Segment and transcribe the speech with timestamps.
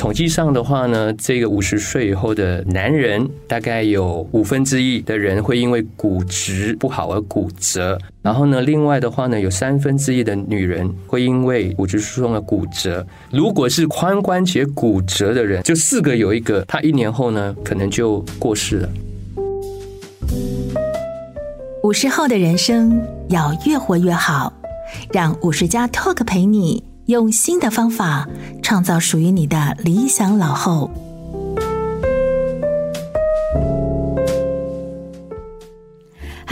[0.00, 7.98] 统计上的话呢，这个五十岁以后的男人，大概有五分之一的人会因为骨质不好而骨折。
[8.22, 13.06] 然后呢，另外的话呢，有三分之一的女人会因为骨质疏松而骨折。
[13.30, 18.88] 如果是髋关节骨折的人，就四个有一个，他一年后呢，可能就过世了。
[21.82, 24.50] 五十后的人生要越活越好，
[25.12, 26.89] 让五十加 Talk 陪你。
[27.10, 28.28] 用新的方法
[28.62, 31.09] 创造属于你的理想老后。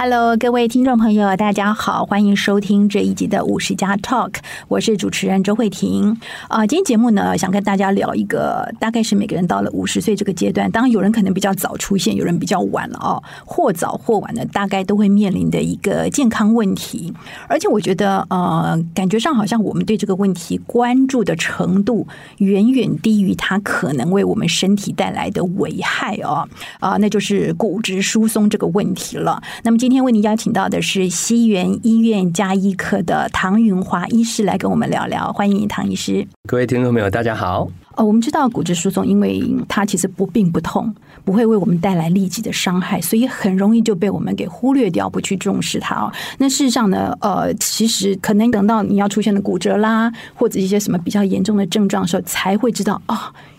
[0.00, 4.34] Hello，各位听众朋友，大家好，欢迎收听这一集的五十加 Talk，
[4.68, 6.64] 我是主持人周慧婷啊。
[6.64, 17.12] 今天节目呢，想跟大家聊一个，大概是每个人到了五十岁这个阶段，当然有人可能比较早出现，有人比较晚了哦，或早或晚的，大概都会面临的一个健康问题。
[17.48, 26.48] 而且我觉得，呃，感觉上好像我们对这个问题关注的程度，远远低于它可能为我们身体带来的危害哦。
[26.78, 29.42] 啊，那就是骨质疏松这个问题了。
[29.64, 36.28] 那么今今天为您邀请到的是西园医院加医科的唐云华医师来跟我们聊聊，欢迎唐医师。
[36.46, 37.66] 各位听众朋友，大家好。
[37.96, 46.12] 哦，我们知道骨质疏松，因为它其实不病不痛，不会为我们带来立即的伤害，所以很容易就被我们给忽略掉，不去重视它哦。
[46.36, 53.16] 那事实上呢，呃，其实可能等到你要出现的骨折啦，或者一些什么比较严重的症状的时候，才会知道哦。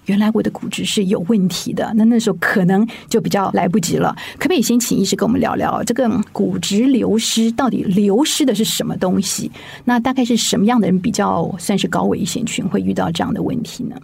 [0.09, 4.15] 原来我的骨质是有问题的，那那时候可能就比较来不及了。
[4.39, 9.51] 可不可以先请医师跟我们聊聊这个骨质流失到底流失的是什么东西？
[9.85, 13.95] 那大概是什么样的人比较算是高危险群会遇到这样的问题呢？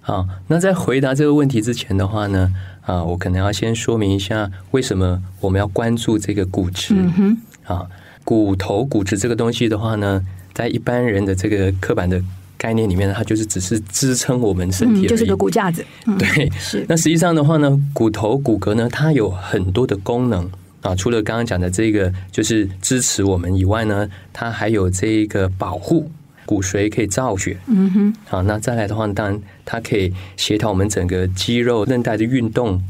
[0.00, 2.52] 好，那在回答这个问题之前的话呢，
[2.82, 6.94] 啊，我可能要先说明一下为什么我们要关注这个骨质。
[6.96, 7.86] 嗯哼，啊，
[8.22, 12.22] 骨头骨质这个东西的话呢，在一般人的这个刻板的。
[12.62, 15.84] 概念里面呢，它就是只是支撑我们身体，就是个骨架子。
[16.16, 16.86] 对，是。
[16.88, 20.48] 那实际上的话呢，骨头骨骼呢，它有很多的功能
[20.80, 20.94] 啊。
[20.94, 26.08] 除了刚刚讲的这个，就是支持我们以外呢，它还有这一个保护
[26.46, 27.56] 骨髓可以造血。
[27.66, 28.14] 嗯哼。
[28.26, 32.80] 好，那再来的话，当然它可以协调我们整个肌肉韧带的运动。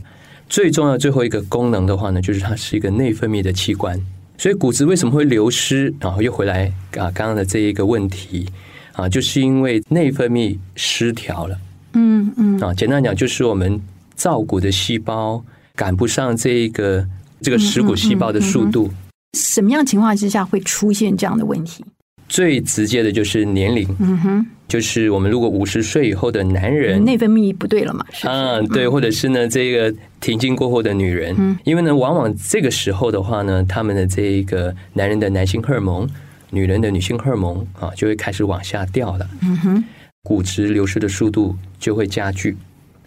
[0.50, 3.98] 最重要最后一个功能的话呢，就是它是一个内分泌的器官。
[4.36, 5.94] 所以骨质为什么会流失？
[5.98, 8.46] 然后又回来啊，刚刚的这一个问题。
[8.94, 11.58] 啊，就是因为内分泌失调了。
[11.94, 12.60] 嗯嗯。
[12.60, 13.80] 啊，简单讲，就是我们
[14.14, 15.42] 造骨的细胞
[15.74, 17.06] 赶不上这个
[17.40, 18.90] 这个食骨细胞的速度。
[19.36, 21.84] 什么样情况之下会出现这样的问题？
[22.28, 23.88] 最直接的就是年龄。
[23.98, 24.46] 嗯哼。
[24.68, 28.06] 就是我们如果五十岁以后的男人，内分泌不对了嘛？
[28.10, 36.08] 是啊，对，或者是呢，这个停经过后的女人，因为呢，往往这个时候的话呢，他们的这一个男人的男性荷尔蒙。
[36.54, 39.26] 女人的女性荷尔蒙啊，就会开始往下掉了。
[39.40, 39.84] 嗯哼，
[40.22, 42.54] 骨质流失的速度就会加剧。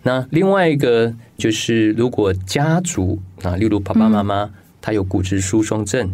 [0.01, 4.50] 那另外一个就是，如果家族啊，例如爸爸妈妈
[4.81, 6.09] 他有骨质疏松症，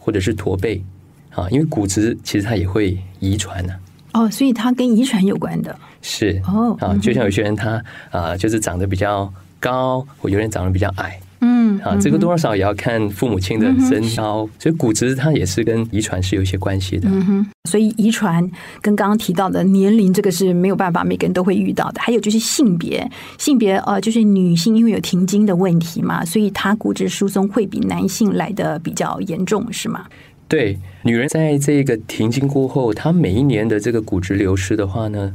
[0.00, 0.84] 或者是驼背
[1.30, 3.72] 啊，因为骨质其实它也会遗传呢。
[4.12, 5.78] 哦，所以它跟遗传有关的。
[6.02, 11.20] 是哦，啊，就像有些人他啊，就是长得比较高，或有人长得比较矮。
[11.40, 17.08] 嗯，啊，这个多少也要看父母亲的身高，嗯、所以骨质它也是跟遗传是有一些关系的。
[17.10, 18.42] 嗯哼，所以遗传
[18.80, 22.00] 跟刚刚提到的年龄，这个是没有办法每个人都会遇到的。
[22.00, 30.06] 还有就是性别，性别呃，就是女性因为有停经的问题嘛，所以她骨质疏松会比男性来的比较严重，是吗？
[30.48, 35.34] 对，女人在这个停经过后，她每一年的这个骨质流失的话呢，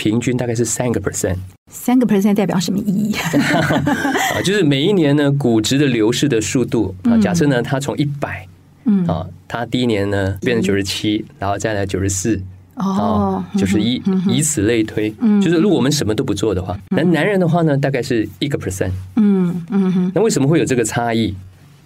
[0.00, 1.36] 平均大概是三个 percent。
[1.70, 3.14] 三个 percent 代表什么意义？
[4.34, 8.48] 啊，就是每一年呢，骨质的流失的速度啊，假设呢，它从一百，
[8.86, 12.40] 嗯啊，它第一年呢变成九十七，然后再来九十四，
[12.76, 15.14] 哦，九十一，以此类推。
[15.20, 18.92] 嗯，就是如果我们什么都不做的话，那男人的话呢，大概是一个 percent。
[19.16, 20.12] 嗯嗯哼。
[20.14, 21.34] 那为什么会有这个差异？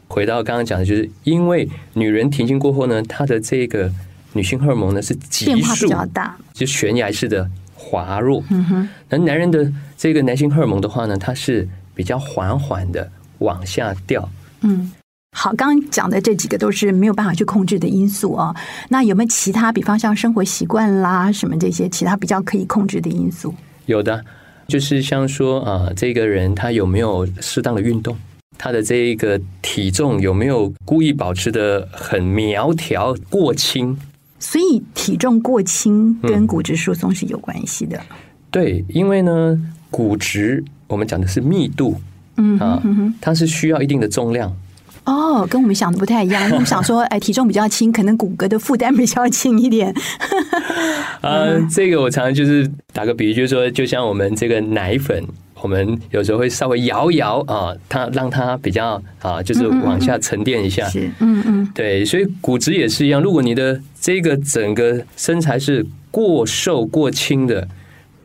[0.07, 3.91] 回到刚刚讲的，就是因为女人停经过后呢，她的这个
[4.35, 7.51] 女性荷尔蒙呢是急速，大，就悬崖式的。
[7.85, 8.43] 滑弱。
[8.51, 14.29] 嗯哼，那男人的这个男性荷尔蒙的话呢，它是比较缓缓的往下掉。
[14.63, 14.93] 嗯。
[15.37, 18.55] 好，刚刚讲的这几个都是没有办法去控制的因素啊。
[18.89, 23.53] 那有没有其他，比方像生活习惯啦，什么这些其他比较可以控制的因素？
[23.87, 24.25] 有的，
[24.69, 28.17] 就是像说啊，这个人他有没有适当的运动，
[28.57, 33.99] 他的这个体重有没有故意保持的很苗条过轻？
[34.45, 37.97] 所以体重过轻跟骨质疏松是有关系的。
[37.97, 38.17] 嗯。
[38.51, 39.59] 对，因为呢，
[39.91, 41.99] 骨质我们讲的是密度，
[42.37, 42.81] 嗯啊，
[43.21, 44.55] 它是需要一定的重量。
[45.05, 46.49] 哦，跟我们想的不太一样。
[46.51, 49.93] 我们想说，哎，体重比较轻，可能骨骼的负担比较轻一点。
[51.21, 55.25] 呃，这个我常常就是打个比喻，就是说，就像我们这个奶粉，
[55.65, 60.87] 我们有时候会稍微摇一摇啊，它让它比较啊，就是往下沉淀一下。
[60.91, 63.23] 是，嗯嗯，对，所以骨质也是一样。
[63.23, 67.67] 如果你的这个整个身材是过瘦过轻的，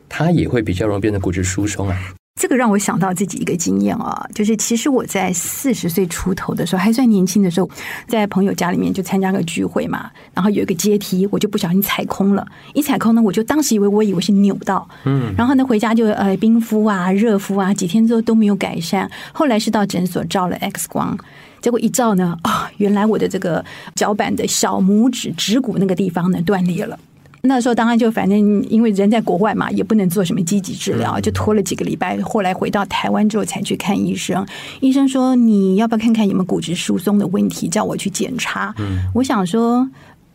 [0.06, 1.98] 它也会比较容易变成骨质疏松啊。
[2.36, 7.68] 这个让我想到自己一个经验啊，就是其实我在四十岁出头的时候，还算年轻的时候，
[8.08, 21.18] 在朋友家里面就参加个聚会嘛，然后有一个阶梯，我就不小心踩空了，一踩空呢，我就当时以为我以为是扭到，嗯，然后呢回家就呃冰敷啊、热敷啊，几天之后都没有改善，后来是到诊所照了 X 光，
[21.60, 23.62] 结果一照呢，啊、哦，原来我的这个
[23.94, 26.98] 脚板的小拇指指骨那个地方呢断裂了。
[27.42, 28.38] 那时候当然就反正
[28.68, 32.20] 因为人在国外嘛，也不能做什么积极治疗，就拖了几个礼拜。
[32.20, 34.46] 后来回到台湾之后才去看医生，
[34.80, 38.74] 医生说，你要不要看看有没有骨质疏松的问题，叫我去检查。
[39.14, 39.88] 我想说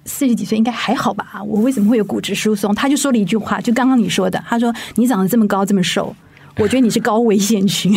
[0.05, 2.73] 四十几岁应该还好吧，我为什么会有骨质疏松？
[2.73, 6.15] 他就说了一句话，就刚刚你说的，他说你长得这么高这么瘦。
[6.63, 7.93] 我觉得你是高危险群，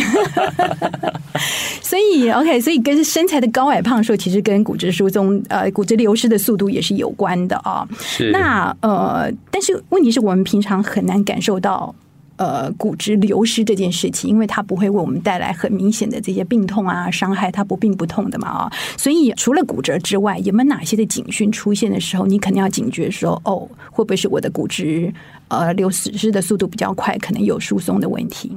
[1.81, 7.87] 所以 OK，所以跟身材的高矮胖瘦其实跟骨质疏松呃骨质流失的速度也是有关的啊。
[8.01, 8.31] 是。
[8.31, 11.93] 那呃，但是问题是我们平常很难感受到。
[12.39, 25.13] 呃，骨质流失这件事情，因为它不会为我们带来很明显的这些病痛啊、伤害，它不病不痛的嘛啊，所以除了骨折之外，有没有哪些的警讯出现的时候，你肯定要警觉说，哦，会不会是我的骨质
[25.49, 28.49] 呃流失的速度比较快，可能有疏松的问题？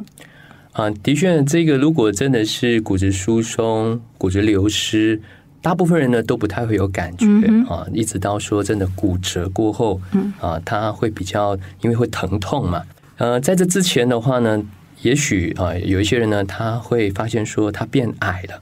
[0.75, 5.21] 啊，的确，这个如果真的是骨质疏松、骨质流失，
[5.61, 12.81] 大部分人呢都不太会有感觉、嗯、啊，一直到说真的骨折过后，嗯啊，他会比较因为会疼痛嘛。
[13.23, 14.61] 呃，在这之前的话呢，
[15.03, 18.61] 也许啊、呃，有一些人呢，他会发现说他变矮了。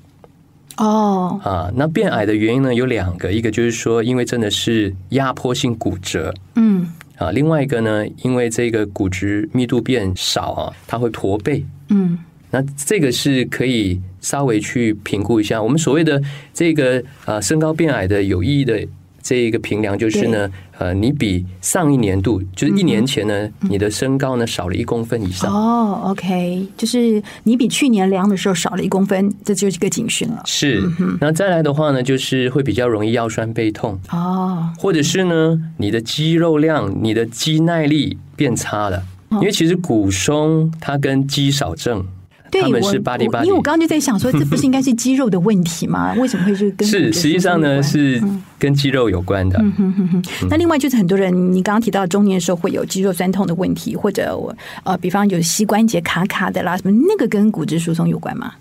[0.77, 6.87] 哦，啊，那变矮的原因呢有两个，一个就是说，因为真的是压迫性骨折，嗯，
[7.17, 12.19] 啊，另外一个呢，因为这个骨质密度变少啊，它会驼背，嗯，
[12.51, 15.63] 那这个是可以稍微去评估一下。
[15.63, 16.21] 我们所谓的
[16.53, 18.87] 这个啊，身高变矮的有意义的。
[19.23, 25.53] 这一个评量就是呢，呃，你比上一年度，就是一年前呢，嗯、你的身高呢少了一公分以上。
[25.53, 30.43] 哦，OK，就是你比去年量的时候少了一公分，这就是一个警讯了。
[30.47, 30.83] 是，
[31.21, 34.01] 那再来的话呢，就是会比较容易腰酸背痛。
[34.11, 39.03] 哦，或者是呢，你的肌肉量、你的肌耐力变差了，
[39.33, 42.05] 因为其实骨松它跟肌少症。
[42.51, 46.15] 对，他们是巴黎巴黎，因为我刚刚就在想说，这不是应该是肌肉的问题吗？
[46.19, 48.21] 为什么会是跟是实际上呢是
[48.59, 49.59] 跟肌肉有关的。
[49.63, 50.49] 嗯哼哼哼。
[50.51, 58.53] 那另外就是很多人，你刚刚提到中年的时候会有肌肉酸痛的问题，或者我呃，比方有膝关节卡卡的啦，什么那个跟骨质疏松有关吗？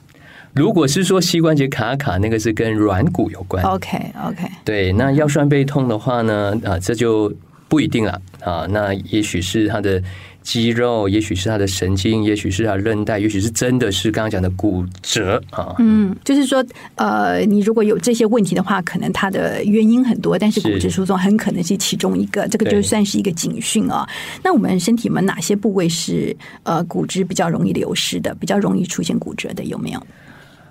[0.53, 3.63] 如果是说膝关节卡卡，那个是跟软骨有关。
[3.63, 4.43] OK OK。
[4.63, 7.33] 对，那腰酸背痛的话呢，啊，这就
[7.67, 8.67] 不一定了啊。
[8.69, 10.01] 那也许是他的。
[10.49, 15.75] 肌肉，也许是他的神经，也许是他的韧带，也许是真的是刚刚讲的骨折啊。
[15.77, 16.65] 嗯，就是说，
[16.95, 24.09] 呃，你如果有这些问题的话，可能它的原因很多，但是骨质疏松很可能是其中一个，这个就算是一个警讯啊。
[24.43, 30.01] 那我们身体们哪些部位是呃骨质比较容易流失的，比较容易出现骨折的，有没有？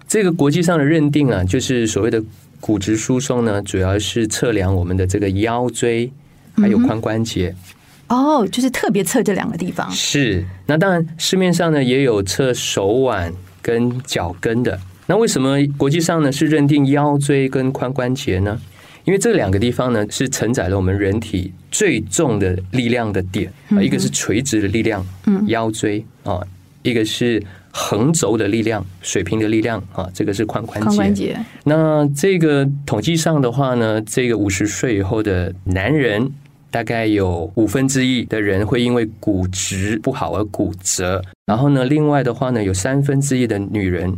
[0.09, 2.21] 这个国际上的认定啊，就是所谓的
[2.59, 6.11] 骨质疏松呢，主要是测量我们的这个腰椎
[6.57, 7.55] 还有髋关节。
[7.57, 7.78] 嗯
[8.09, 9.91] 哦，就是特别测这两个地方。
[9.91, 14.79] 是，那当然市面上呢也有测手腕跟脚跟的。
[15.07, 18.59] 那为什么国际上呢是认定腰椎跟髋关节呢？
[19.05, 26.41] 因为这两个地方呢是承载了我们人体最重的力量的点啊，一个是垂直的力量，嗯，腰椎啊，
[26.83, 30.89] 一个是横轴的力量，水平的力量啊，这个是髋关节。
[30.89, 31.39] 髋关节。
[31.65, 36.31] 那这个统计上的话呢，这个五十岁以后的男人。
[36.71, 44.15] 大概有五分之一的人会因为骨质不好而骨折，然后呢，另外的话呢，有三分之一的女人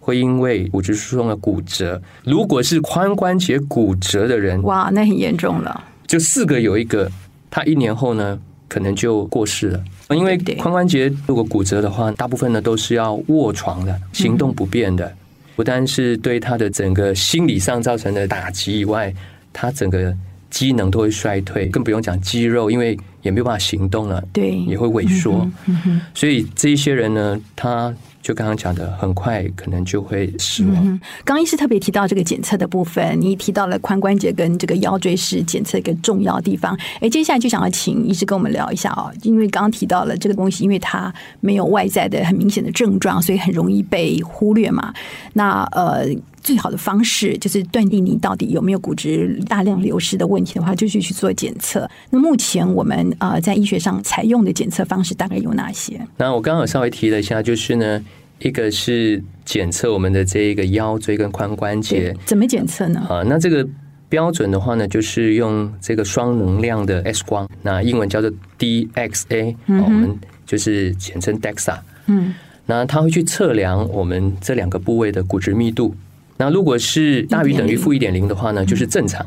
[0.00, 2.00] 会因为骨质疏松而骨折。
[2.24, 5.82] 如果是髋关节骨折的人，哇，那很严重了。
[6.06, 7.10] 就四个有一个，
[7.50, 9.82] 他一年后呢，可能就过世了。
[10.10, 15.10] 因为髋关节如果骨折的话，大部分呢都是要卧床的，行动不便的，
[15.56, 19.12] 不单是对他的整个心理上造成的打击以外，
[19.54, 20.14] 他整个
[20.54, 25.46] 机能都会衰退，更不用讲肌肉，因为也没有办法行动了，对，也会萎缩。
[25.66, 27.92] 嗯嗯所以这一些人呢，他。
[28.24, 30.76] 就刚刚讲的，很快可能就会死亡。
[30.82, 36.74] 嗯，刚医师特别提到这个检测的部分，你提到了髋关节跟这个腰椎是检测一个重要地方。
[37.02, 44.94] 哎，接下来就想要请医师跟我们聊一下哦，因为刚刚提到了这个东西，因为它没有外在的很明显的症状，所以很容易被忽略嘛。
[45.34, 46.06] 那呃。
[46.44, 51.90] 最好的方式就是断定你到底有没有骨质大量流失的问题的话，就是去做检测。
[52.10, 55.98] 那目前我们呃在医学上采用的检测方式大概有哪些？
[56.18, 58.04] 那我刚刚有稍微提了一下，就是呢，
[58.40, 63.00] 一个是检测我们的这一个腰椎跟髋关节，怎么检测呢？
[63.08, 63.66] 啊，那这个
[64.10, 71.78] 标准的话呢，就是用这个双能量的 X 光，那英文叫做 DXA，嗯，我们就是简称 DEXA。
[72.06, 72.34] 嗯，
[72.66, 75.94] 那它会去测量我们这两个部位的骨质密度。
[76.36, 79.24] 那如果是大于等于负一点零的话呢，就是正常。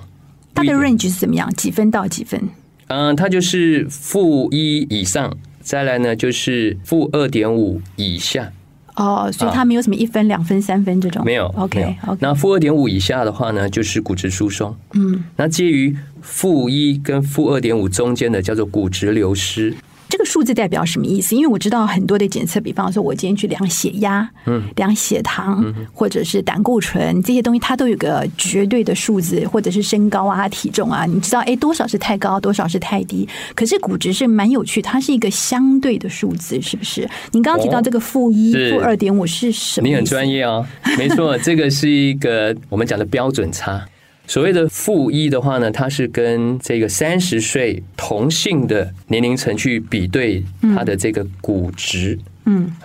[0.53, 1.49] 它的 range 是怎么样？
[1.53, 2.41] 几分到几分？
[2.87, 8.51] 嗯，它就是负一以上，再来呢就是负二点五以下。
[8.95, 11.23] 哦，所以它没有什么一分、两分、三分这种。
[11.23, 11.45] 没有。
[11.55, 11.95] OK。
[12.19, 14.75] 那负二点五以下的话呢，就是骨质疏松。
[14.93, 15.23] 嗯。
[15.35, 19.75] 那介于负一跟负二点五中间的叫做骨质流失。
[20.09, 21.35] 这个数字代表什么意思？
[21.35, 33.27] 因为我知道很多的检测，比方说，我今天去量血压、嗯，量血糖，或者是胆固醇这些东西，它都有个绝对的数字，或者是身高啊、体重啊，你知道，哎，多少是太高，多少是太低。
[33.53, 37.07] 可是骨质是蛮有趣，它是一个相对的数字，是不是？
[37.31, 39.87] 您刚刚提到这个负一、负二点五是什么？
[39.87, 40.65] 你很专业哦，
[40.97, 43.85] 没错，这个是一个我们讲的标准差。
[44.27, 50.43] 所谓的负一的话呢，它是跟这个三十岁同性的年龄层去比对
[50.75, 52.19] 它的这个骨值，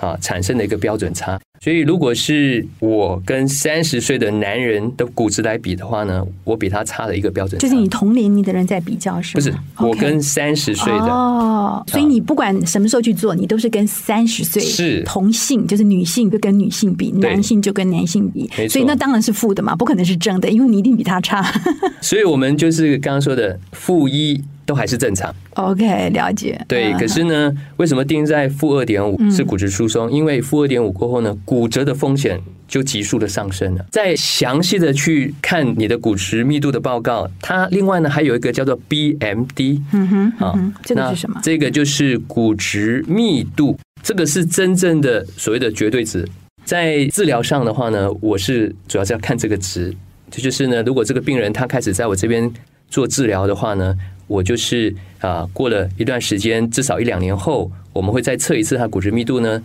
[0.00, 1.38] 啊，产生的一个标准差。
[1.61, 7.57] 所以，如果是我跟三十岁的男人的骨质来比的话呢，我比他差了一个标准。
[7.61, 9.35] 就是你同龄龄的人在比较是吗？
[9.35, 9.54] 不是，
[9.88, 11.85] 我跟三十岁的哦。
[11.87, 18.50] 所以你不管什么时候去做，你都是跟三十岁是同性，就是女性就跟女性比，男性就跟男性比。
[18.69, 21.40] 所以那当然是负的嘛，不可能是正的，因为你一定比他差。
[22.02, 24.42] 所以我们就是刚刚说的负一。
[24.73, 25.33] 都还是正常。
[25.57, 26.59] OK，了解。
[26.67, 30.11] 对，可是呢，为什么定在负二点五是骨质疏松？
[30.11, 33.85] 因为负二点五过后呢，骨折的风险就急速的上升了。
[33.91, 39.79] 再详细的去看你的骨质密度的报告，它另外呢还有一个叫做 BMD。
[39.93, 41.38] 嗯哼，啊，这个是什么？
[41.43, 46.26] 这个就是骨质密度，这个是真正的所谓的绝对值。
[46.64, 49.95] 在治疗上的话呢，我是主要是要看这个值。
[50.31, 52.50] 这就是呢，如果这个病人他开始在我这边
[52.88, 53.95] 做治疗的话呢。
[54.33, 59.62] 我就是啊，过了一段时间，至少一两年后，我们会再测一次它骨质密度呢，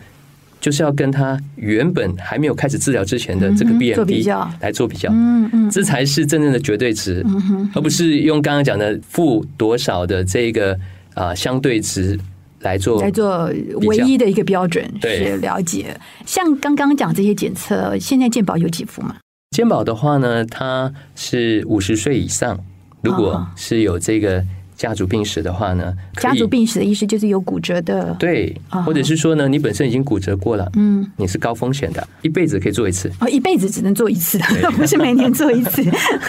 [0.59, 4.27] 就是要跟他原本还没有开始治疗之前的这个 BMD
[4.59, 7.25] 来做比较，嗯嗯，这才是真正的绝对值，
[7.73, 10.77] 而不是用刚刚讲的负多少的这个
[11.13, 12.19] 啊相对值
[12.59, 13.49] 来做来做
[13.87, 14.83] 唯一的一个标准。
[15.01, 15.97] 是了解。
[16.25, 19.15] 像刚刚讲这些检测，现在健保有给付吗？
[19.51, 22.59] 健保的话呢，它是五十岁以上。
[23.01, 24.43] 如果是有这个。
[24.77, 28.55] 家族病史的话呢，家族病史的意思就是有骨折的，对，
[28.85, 34.37] 或者是说呢，你本身已经骨折过了，嗯，你是高风险的，一辈子可以做一次，哦，一辈子只能做一次，
[34.77, 35.83] 不 是每年做一次。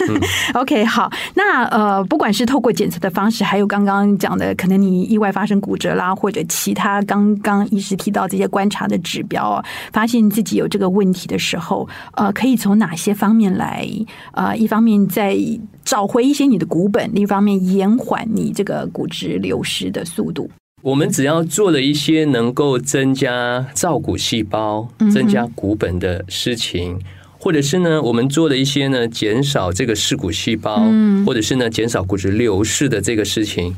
[0.55, 9.63] OK，好，那呃，不管是透过检测的方式，还有刚刚讲的，可能你意外发生骨折啦，或者其他刚刚医师提到这些观察的指标，
[9.93, 13.87] 发现自己有这个问题的时候，呃，可以从哪些方面来？
[14.31, 15.37] 呃，一方面在。
[15.89, 20.47] 找回一些你的股本，另一方面延缓你这个骨质流失的速度。
[20.83, 27.01] 我们只要做了一些能够增加造骨细胞、增加骨本的事情，嗯、
[27.39, 33.75] 或者是呢，我们做了一些呢，减少这个噬骨细胞，嗯、或者是呢，减少骨质流失的这个事情，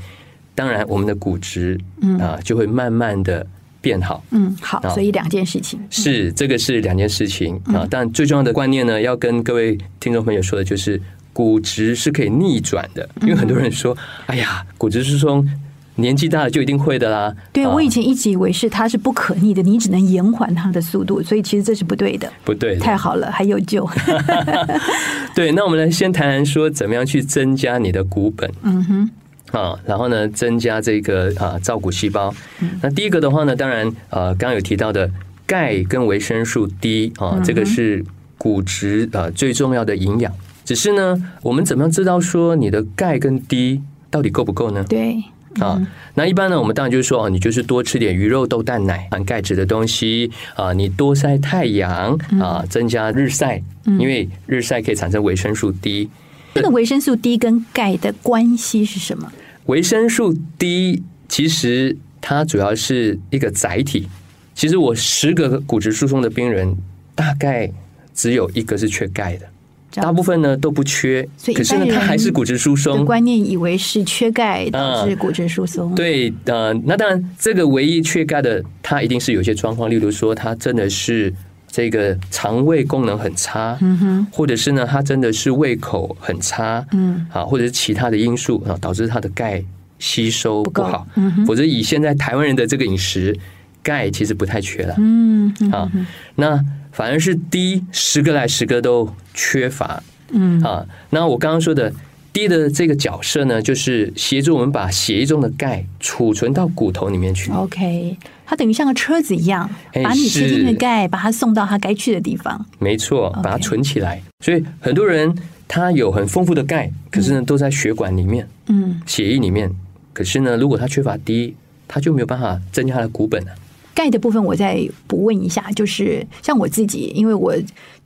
[0.54, 1.80] 当然，我们的骨质
[2.20, 3.48] 啊就会慢慢的
[3.80, 4.22] 变好。
[4.32, 11.02] 嗯，好，所以两件事情是这个是两件事情啊，但最重要的观念呢，要跟各位听众朋友说的就是。
[11.34, 13.98] 骨质是可以逆转的，因为很多人说
[14.28, 15.48] ：“哎呀，骨质疏松
[15.96, 22.32] 年纪大了就一定会的啦。”对，我以前一直以为是它是不可逆的，你只能延缓它的速度，所以其实这是不对的。
[22.44, 23.88] 不对，太好了，还有救。
[25.34, 28.52] 对，那我们来先谈谈说怎么样去增加你的骨本。
[28.64, 29.10] 嗯哼，
[29.58, 32.34] 啊，然后呢，增加这个啊造骨细胞。
[32.82, 35.10] 那第一个的话呢，当然呃，刚刚有提到的
[35.46, 38.04] 钙跟维生素 D 啊，这个是
[38.38, 40.34] 骨质啊最重要的营养。
[40.64, 44.84] 只是呢，我们怎么样知道说你的钙跟 D 到底够不够呢？
[44.88, 45.24] 对，
[45.60, 45.82] 啊。
[46.14, 56.10] 那一般呢，我们当然就是说，你就是多吃点鱼肉、豆、蛋、奶含钙质的东西啊，你多晒太阳啊，增加日晒，因为日晒可以产生维生素 D。
[56.54, 59.32] 这个维生素 D 跟钙的关系是什么？
[59.68, 64.10] 维生素 D 其实它主要是一个载体。
[64.54, 66.76] 其实我十个骨质疏松的病人，
[67.16, 67.72] 大概
[68.14, 69.48] 只有一个是缺钙的。
[69.94, 73.04] 大部分呢都不缺，可是呢，它还是骨质疏松。
[73.04, 75.92] 观念以为是缺钙导致骨质疏松。
[75.92, 81.34] 嗯、对，呃，那当然，这个唯一缺钙的，它一定是有些状况，例如说，它真的是
[81.68, 89.62] 这个肠胃功能很差，嗯哼，或者是呢，它真的是胃口很差，嗯，啊，或者是其他的因素啊，导致它的钙
[90.00, 91.06] 吸收不好。
[91.16, 93.38] 嗯哼，否则以现在台湾人的这个饮食，
[93.84, 94.96] 钙其实不太缺了。
[94.98, 95.92] 嗯，啊，
[96.36, 96.64] 那。
[96.94, 101.92] 反而是低十个来十个都缺乏，嗯啊，那我刚刚说的
[102.34, 107.52] 低的这个角色呢，就是协助我们把血液中的钙储存到骨头里面去。
[107.52, 109.70] OK，它等于像个车子一样，
[110.04, 112.66] 把你吃进的钙把它送到它该去的地方。
[112.80, 114.22] 没错，把它存起来。
[114.40, 115.36] 所以很多人
[115.68, 119.70] 他有很丰富的钙，可是呢都在血管里面，嗯，血液里面。
[120.14, 121.56] 可是呢，如果他缺乏低
[121.88, 123.52] 他就没有办法增加他的骨本了。
[123.94, 127.54] 钙的部分，我再补问一下，就是像我自己，因为我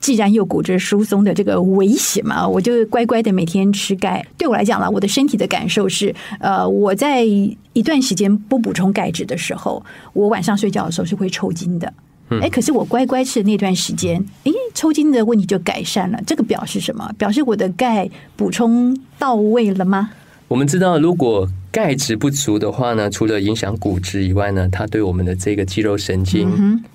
[0.00, 4.24] 既然有骨质疏松的这个危险嘛，我就乖乖的每天吃钙。
[4.36, 11.92] 对我来讲啦，我的身体的感受是，呃，我在一段时间不补充钙质的时候，我晚上睡觉的时候是会抽筋的。
[12.40, 16.20] 哎，可是我乖乖吃的那段时间，哎，抽筋的问题就改善了。
[16.26, 17.08] 这个表示什么？
[17.16, 20.10] 表示我的钙补充到位了吗？
[20.48, 26.48] 我们知道，如果钙质不足的话呢，除了影响骨质以外呢，它对我们的这个肌肉神经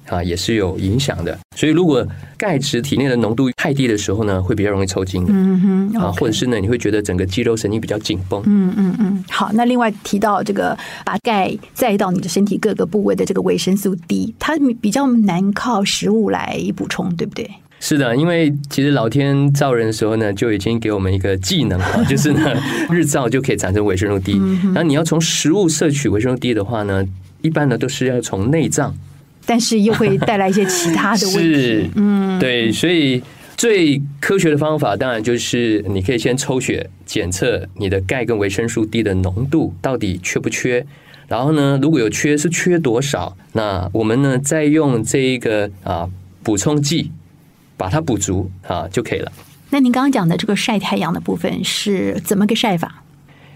[0.07, 1.37] 啊也是有影响的。
[1.55, 2.03] 所以，如果
[2.35, 5.31] 钙质体内的浓度太低的时候呢，会比较容易抽筋的。
[5.31, 8.41] 嗯哼，啊，或者是呢，你会觉得整个肌肉神经比较紧绷。
[8.47, 9.23] 嗯嗯嗯。
[9.29, 17.47] 好，那另外提到这个把钙载到你的身体各个部位的这个维生素 D，它比较难靠食物来补充，对不对？
[17.83, 22.55] 是的，因为其实老天造人的时候呢，就已经给我们一个技能啊， 就是呢，
[22.91, 24.39] 日照就可以产生维生素 D。
[24.65, 27.03] 然后你要从食物摄取维生素 D 的话呢，
[27.41, 28.95] 一般呢都是要从内脏，
[29.47, 31.41] 但是又会带来一些其他的问题。
[31.57, 33.19] 是，嗯，对，所以
[33.57, 40.85] 最科学的方法当然就是你可以先抽血检测你的钙跟维生素 D 的浓度到底缺不缺，
[41.27, 46.07] 然后呢，如果有缺是缺多少，那我们呢再用这一个啊
[46.43, 47.09] 补充剂。
[47.81, 49.31] 把它补足啊就可以了。
[49.71, 53.01] 那您刚刚讲的这个晒太阳的部分是怎么个晒法？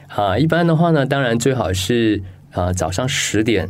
[0.08, 3.70] 啊，一般的话呢，当然最好是啊早上十点。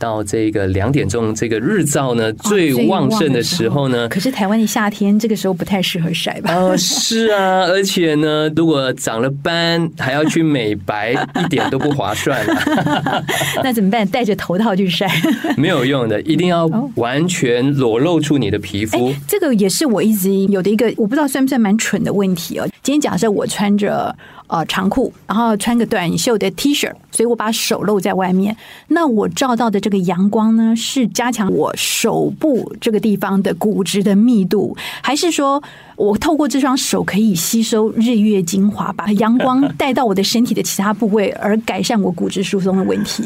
[0.00, 6.54] 到这个两点钟，这个日照呢最旺盛的时候呢，可是台湾的夏天这个时候不太适合晒吧？
[6.54, 11.12] 哦，是啊，而且呢，如果长了斑还要去美白，
[11.44, 13.22] 一点都不划算啊。
[13.62, 14.08] 那怎么办？
[14.08, 15.06] 戴着头套去晒？
[15.58, 19.12] 没有用的，一定要完全裸露出你的皮肤。
[19.28, 22.66] 这个也是我一直有的一个，我不知道算不算蛮蠢的问题哦。
[22.82, 24.16] 今天假设我穿着。
[24.50, 28.56] 呃，长裤，然后穿个短袖的 T 恤，所以我把手露在外面。
[28.88, 35.62] 那我照到的这个阳光呢，是加强我手部这个地方的骨质的密度，还是说
[35.94, 43.22] 我透过这双手可以吸收日月精华，把阳光带到我的身体的其他部位，而改善我骨质疏松的问题？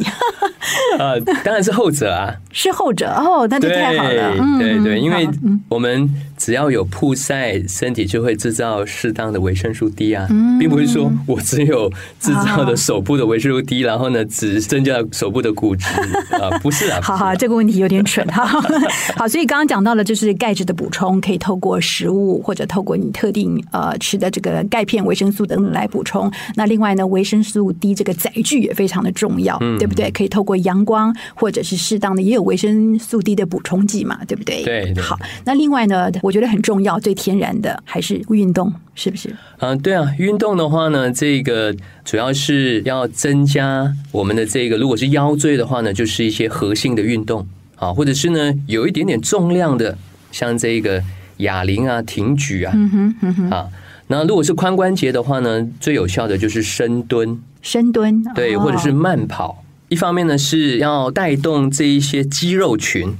[0.98, 4.36] 呃，当然是后者啊，是后者哦，那就太好了。
[4.58, 5.26] 对对，因为
[5.70, 10.26] 我们只要有曝晒，身体就会制造适当的维生素 D 啊，
[10.58, 11.10] 并不是说。
[11.26, 11.88] 我只有
[12.20, 15.86] 制造的手部的维生素 D，然后呢，只增加手部的骨质
[16.36, 17.00] 啊，不是啊。
[17.02, 18.44] 好好，这个问题有点蠢哈。
[19.16, 26.30] 好，所以刚刚讲到了，就是钙质的补充，可以透过食物或者透过你特定呃吃的这个钙片、维生素等等来补充。
[26.56, 30.10] 那另外呢，维生素 D 这个载具也非常的重要，对不对？
[30.10, 34.62] 可以透过阳光或者是适当的，也有维生素 D 的补充剂嘛，对不对？
[34.64, 34.94] 对。
[35.00, 39.36] 好，那另外呢，我觉得很重要、最天然的还是运动，是不是？
[39.58, 41.12] 嗯，对啊，运动的话呢。
[41.12, 49.98] 这个主要是要增加我们的这个，如果是腰椎的话呢，就是一些核心的运动啊，或者是呢有一点点重量的，
[50.32, 51.02] 像这个
[51.38, 53.68] 哑铃啊、挺举啊，嗯哼嗯哼啊。
[54.06, 59.62] 那如果是髋关节的话呢，最有效的就是深蹲，深蹲对，或者是慢跑。
[59.90, 63.14] 一方面呢是要带动这一些肌肉群。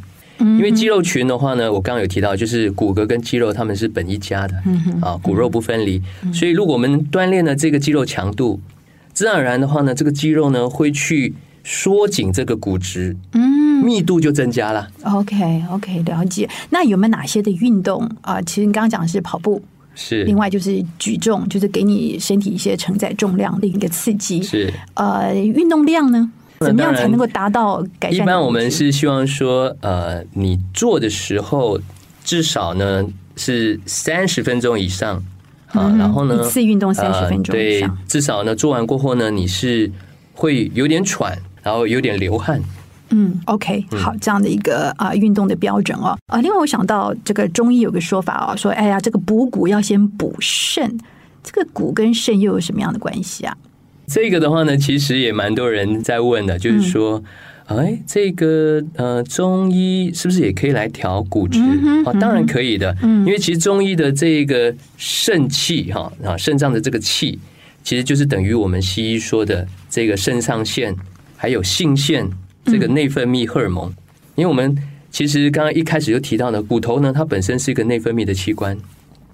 [0.56, 4.54] 因为肌肉群的话呢，我刚刚有提到，就是骨骼跟肌肉他们是本一家的，
[5.00, 6.00] 啊，骨肉不分离。
[6.32, 8.60] 所以如果我们锻炼了这个肌肉强度，
[9.12, 14.88] 自然而然的话呢，这个肌肉呢会去缩紧这个骨质，嗯，密度就增加了。
[15.04, 16.48] OK OK，了解。
[16.70, 18.40] 那有没有哪些的运动啊？
[18.42, 19.62] 其实你刚刚讲的是跑步，
[19.94, 20.24] 是。
[20.24, 24.42] 另外就是举重，就是给你身体一些承载重量的一个刺激。
[24.42, 24.72] 是。
[24.94, 26.30] 呃，运动量呢，
[26.66, 28.14] 怎么样才能够达到改善？
[28.14, 31.80] 一般我们是希望说，呃，你做的时候
[32.24, 33.04] 至少呢
[33.36, 35.22] 是三十分钟以上
[35.72, 39.90] 啊，然后呢，一次运动三十分钟对，至少呢做完过后呢，你是
[40.32, 42.60] 会有点喘，然后有点流汗。
[43.10, 46.18] 嗯，OK，好，这样的一个啊、呃、运动的标准哦。
[46.26, 50.98] 啊，另外我想到这个中医有个说法哦，说哎呀，这个补骨要先补肾，
[51.42, 53.56] 这个骨跟肾又有什么样的关系啊？
[54.06, 57.22] 这个的话呢，其实也蛮多人在问的，就是说，
[57.66, 61.58] 嗯、哎，这个呃中医是不是也可以来调骨质？
[62.04, 67.38] 啊、当然可以的，嗯，因为其实中医的这个肾气哈啊，肾脏的这个气，
[67.82, 70.94] 其实就是等于我们西医说的这个肾上腺
[71.36, 72.28] 还有性腺。
[72.66, 73.92] 这个内分泌荷尔蒙，
[74.36, 74.74] 因为我们
[75.10, 78.74] 其实刚刚一开始就提到呢，骨头呢它本身是一个内分泌的器官，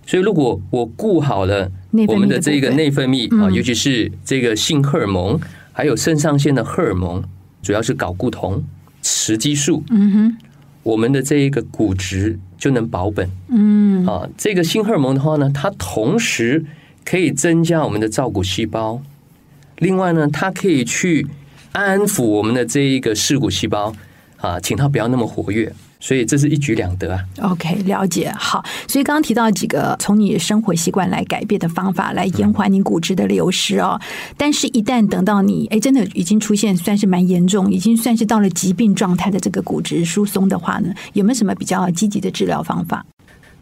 [0.05, 1.71] 所以如果我顾好了
[2.07, 5.41] 我们的这个内分泌啊，尤其是这个性荷尔蒙，
[5.73, 7.23] 还有肾上腺的荷尔蒙，
[7.63, 8.63] 主要是睾固酮、
[9.03, 10.37] 雌激素，嗯哼，
[10.83, 14.07] 我们的这一个骨质就能保本，嗯。
[14.07, 16.65] 啊，这个性荷尔蒙的话呢，它同时
[17.05, 19.03] 可以增加我们的造骨细胞，
[19.79, 21.27] 另外呢，它可以去。
[21.73, 23.95] 安抚我们的这一个视骨细胞
[24.39, 27.25] 啊，请它不要那么活跃，所以这是一举两得啊。
[27.43, 28.33] OK，了解。
[28.37, 34.01] 好，所以刚刚提到几个从你的生活习惯来改变的方法，来延缓你骨质的流失哦。
[34.03, 43.05] 嗯、但是，一旦等到你哎真的已经出现算是蛮严重，已经算是到了疾病状态的这个骨质疏松的话呢，有没有什么比较积极的治疗方法？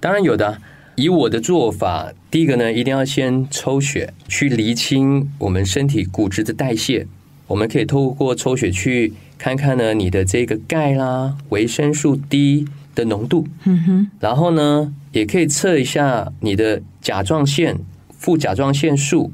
[0.01, 0.59] 当然有的。
[0.95, 7.07] 以我的做法，第一个呢，一定要先抽血去厘清我们身体骨质的代谢。
[7.47, 13.47] 我们可以透过抽血去看看呢，你的这个钙啦、维生素 D 的浓度。
[13.65, 14.11] 嗯哼。
[14.19, 17.79] 然后呢，也可以测一下你的甲状腺、
[18.11, 19.31] 副甲状腺素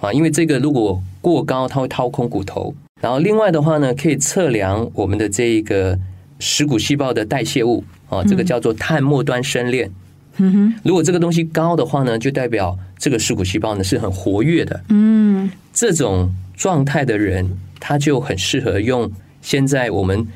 [0.00, 2.74] 啊，因为这个如果过高，它会掏空骨头。
[3.00, 5.98] 然后另外的话呢，可以测量我们的这个
[6.38, 9.90] 食骨细胞的代谢物啊，这个叫做碳末端生链。
[10.36, 10.74] 嗯哼。
[10.84, 14.84] 如果这个东西高的话呢，就代表这个食骨细胞呢是很活跃的。
[14.90, 15.50] 嗯。
[15.72, 16.30] 这种。
[16.54, 19.10] 状态的人，他就很适合用
[19.42, 20.26] 现在我们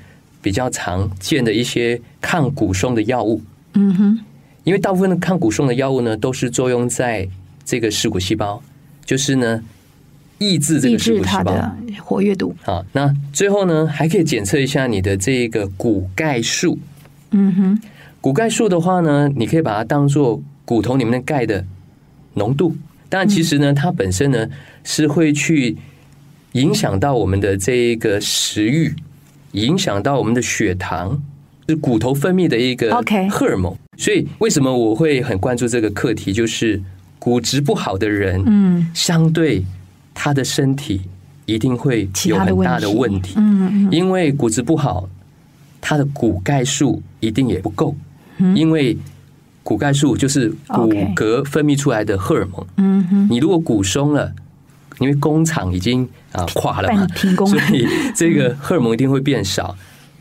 [0.42, 3.40] 比较常见的一些抗骨松的药物。
[3.72, 4.18] 嗯哼，
[4.64, 7.26] 因为大部分的抗骨松的药物呢，都是作用在
[7.64, 8.62] 这个蚀骨细胞，
[9.04, 9.62] 就是呢
[10.38, 12.54] 抑制这个蚀骨细胞的活跃度。
[12.62, 16.78] 好，那最后呢，还可以检测一下你的这个骨钙素。
[17.30, 17.80] 嗯哼，
[18.20, 21.64] 骨钙素的话呢，你可以把它当做骨头里面的钙的
[22.34, 22.76] 浓度。
[23.08, 24.48] 但其实呢，它本身呢
[24.84, 25.76] 是会去。
[26.56, 28.94] 影响到我们的这一个食欲，
[29.52, 31.22] 影响到我们的血糖，
[31.68, 32.90] 是骨头分泌的一个
[33.30, 33.76] 荷尔蒙。
[33.98, 36.32] 所以为什么我会很关注这个课题？
[36.32, 36.82] 就是
[37.18, 39.62] 骨质不好的人，嗯，相对
[40.14, 41.02] 他的身体
[41.44, 43.34] 一定会有很大的问题。
[43.36, 45.06] 嗯，因为骨质不好，
[45.78, 47.94] 他的骨钙素一定也不够。
[48.54, 48.96] 因为
[49.62, 52.66] 骨钙素就是骨骼分泌出来的荷尔蒙。
[52.78, 54.32] 嗯哼，你如果骨松了。
[54.98, 57.06] 因为工厂已经啊垮了嘛，
[57.46, 59.76] 所以这个荷尔蒙一定会变少，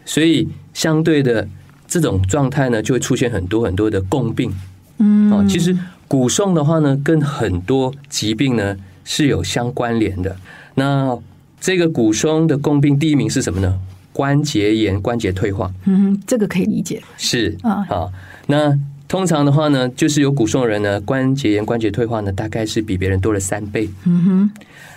[0.05, 1.47] 所以相对的
[1.87, 4.53] 这种状态呢，就会出现很多很多的共病。
[4.97, 10.35] 嗯，哦，其实骨松的话呢，跟很多疾病呢是有相关联的。
[10.75, 11.17] 那
[11.59, 13.79] 这个骨松的共病第一名是什么呢？
[14.11, 15.71] 关节炎、关节退化。
[15.85, 17.01] 嗯，这个可以理解。
[17.17, 18.11] 是啊，好，
[18.47, 18.77] 那。
[19.07, 23.87] 通常的话呢，就是有骨松的人呢，关节炎、关节退化呢，大概是比别人多了三倍。
[24.05, 24.51] 嗯哼。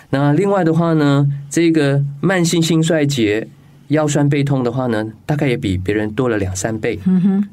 [0.09, 3.47] 那另外的话呢，这个慢性心衰竭、
[3.89, 6.99] 腰酸背痛的话呢，大概也比别人多了两三倍。
[7.05, 7.47] 嗯哼。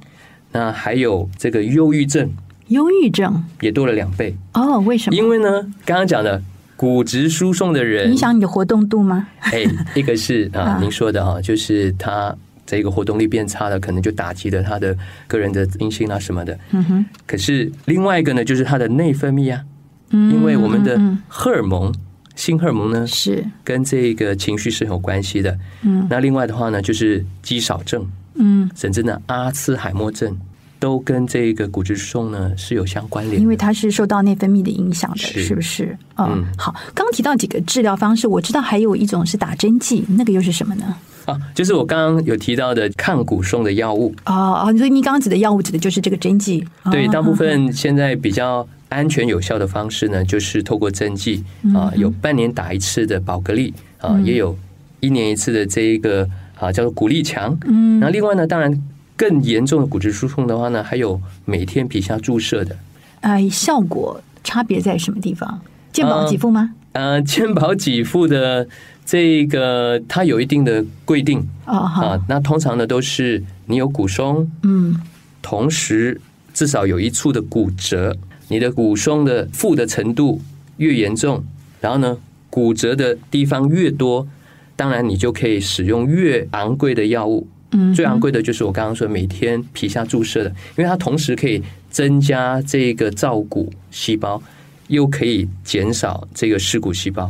[0.53, 2.31] 那还有这个忧郁症，
[2.69, 4.35] 忧郁症也多了两倍。
[4.55, 5.16] 哦，为什么？
[5.16, 6.42] 因为呢，刚刚讲的
[6.75, 9.29] 骨质疏松的人，影响你的活动度吗？
[9.40, 12.35] 哎，一个是 啊，您说的啊，就是他。
[12.67, 14.97] 这个活动力变差了，可能就打击了他的
[15.29, 16.59] 个人的阴性啊什么的。
[16.73, 17.07] 嗯哼。
[17.27, 19.65] 可是另外一个呢，就是他的内分泌啊，
[20.11, 21.95] 嗯，因为我们的荷尔蒙，
[22.35, 25.57] 性荷尔蒙呢是跟这个情绪是有关系的。
[25.83, 26.07] 嗯。
[26.11, 30.37] 那另外的话呢，就是肌少症，嗯，甚至呢阿兹海默症，
[30.87, 33.40] 都跟这个骨质疏松呢是有相关联。
[33.40, 35.99] 因为它是受到内分泌的影响的，是，是不是？
[36.16, 36.46] 嗯。
[36.57, 40.96] 好，刚刚提到几个治疗方式，我知道还有一种是打针剂，那个又是什么呢？
[41.25, 46.64] 啊，就是我刚刚有提到的抗骨松的药物哦哦，所以你刚刚指的药物指的就是这个针剂。
[46.92, 51.42] 对，大部分现在比较安全有效的方式呢，就是透过针剂
[51.75, 54.57] 啊，有半年打一次的宝格丽啊，也有
[55.01, 56.29] 一年一次的这一个
[56.61, 57.59] 啊叫做骨力强。
[57.66, 58.72] 嗯，那另外呢，当然
[59.17, 62.77] 更严重的骨质疏松的话呢，还有每天皮下注射的。
[63.21, 65.61] 呃，效果差别在什么地方？
[65.93, 66.75] 健保给付吗？
[66.93, 68.69] 呃， 健保给付的
[69.05, 72.25] 这个它有一定的规定啊、哦呃。
[72.29, 75.01] 那通常呢都是你有骨松，嗯，
[75.41, 76.21] 同时
[76.53, 78.15] 至少有一处的骨折，
[78.49, 80.41] 你的骨松的负的程度
[80.77, 81.43] 越严重，
[81.81, 82.19] 然后呢
[82.51, 84.29] 骨折的地方越多，
[84.77, 87.49] 当然你就可以使用越昂贵的药物。
[87.95, 94.43] 最昂贵的就是我刚刚说每天皮下注射的，因为它同时可以增加这个造骨细胞。
[94.89, 97.29] 又可以减少这个蚀骨细胞。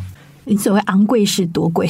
[0.48, 1.88] 你所谓昂贵是多贵？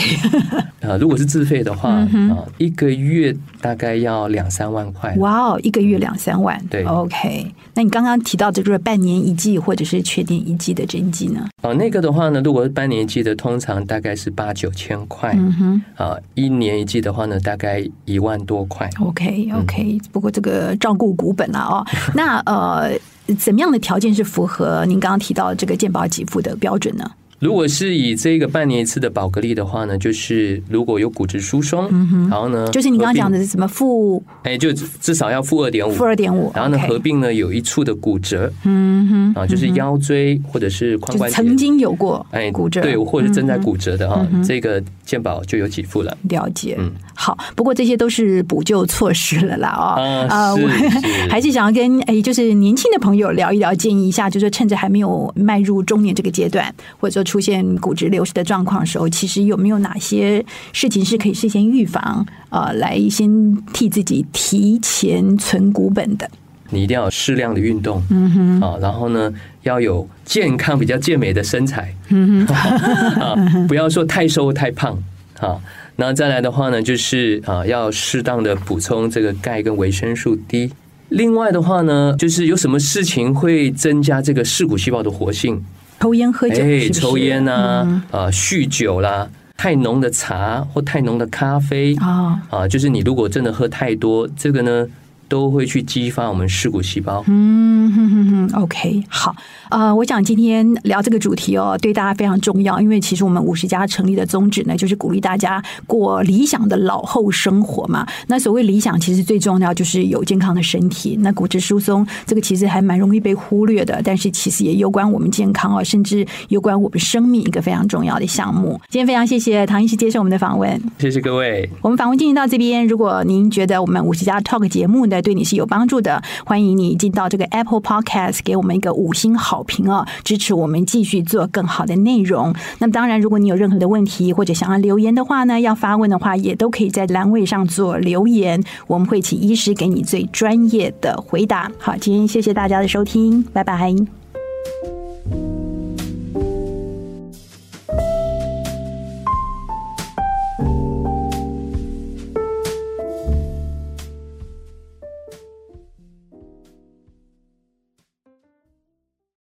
[0.81, 5.15] 啊， 如果是自费的话，啊、嗯，一个月大概要两三万块。
[5.19, 6.59] 哇哦，一个月两三万。
[6.71, 7.55] 对，OK。
[7.75, 11.47] 那你刚刚提到这就是半年一季或者是全年一季的针剂呢？
[11.63, 15.35] 哦，那个的话呢，如果是半年一季的，通常大概是八九千块。
[15.37, 15.83] 嗯哼。
[15.97, 18.89] 啊，一年一季的话呢，大概一万多块。
[19.01, 19.99] OK，OK。
[20.11, 21.87] 不过这个照顾股本了哦。
[22.17, 22.99] 那呃。
[23.39, 27.11] 怎么样的条件是符合您刚刚提到的这个健保给付的标准呢？
[27.39, 34.23] 如果是以这个半年一次的宝格丽的话呢，就是如果有骨质疏松，嗯哼，然后呢，就是你刚刚讲的是什么负？
[34.43, 36.51] 哎，就至少要负二点五，负二点五。
[36.55, 46.17] 然后呢，合并呢有一处的骨折，嗯哼，啊，就是腰椎或者是髋关节曾经有过哎骨折，对，或者正在骨折的哈，这个健保就有给付了。
[46.31, 50.69] 了解，嗯，好，不过这些都是补救措施了啦，哦，啊，我
[51.29, 57.26] 还是想要跟哎，就是年轻的朋友聊一聊，建议一下，就是趁着还没有迈入中年这个阶段，或者说。
[57.27, 62.25] 出现骨质流失的状况的时候，其实有没有哪些事情是可以事先预防？
[62.49, 66.31] 呃，来先替自己提前存股本的。
[66.71, 72.55] 你一定要适量的运动，嗯哼，啊，然后呢，要有健康、比较健美的身材，嗯哼，
[73.21, 73.37] 啊，
[73.69, 74.99] 不要说太瘦太胖，
[75.39, 75.61] 啊，
[75.95, 80.73] 那再来的话呢，就是啊，要适当的补充这个钙跟维生素 D。
[81.11, 85.65] 另外的话呢，就是有什么事情会增加这个蚀骨细胞的活性？
[86.01, 94.87] 抽烟喝酒，哎，抽烟呐，啊，酗酒啦，太浓的茶或太浓的咖啡啊，啊，就是你如果真的喝太多，这个呢。
[95.29, 97.25] 都会去激发我们蚀骨细胞。
[97.27, 99.35] 嗯哼哼哼，OK，好，
[99.71, 108.07] 呃，我想今天聊这个主题哦，对大家非常重要，因为其实我们五十家成立的宗旨呢，就是鼓励大家过理想的老后生活嘛。
[108.29, 111.17] 那所谓理想，其实最重要就是有健康的身体。
[111.21, 118.81] 那骨质疏松这个其实还蛮容易被忽略的，但是其实也攸关我们健康哦，甚至攸关我们生命一个非常重要的项目。
[118.89, 121.69] 今天非常谢谢唐医师接受我们的访问，谢谢各位。
[121.83, 132.55] 我们访问进行到这边，如果您觉得我们五十家 Talk 节目呢，对你是有帮助的，欢迎你进到这个 Apple Podcast，给我们一个五星好评哦，支持我们继续做更好的内容。
[132.79, 141.71] 那当然，如果你有任何的问题或者想要留言的话呢，要发问的话，也都可以在栏位上做留言，我们会请医师给你最专业的回答。
[141.79, 143.95] 好，今天谢谢大家的收听，拜拜。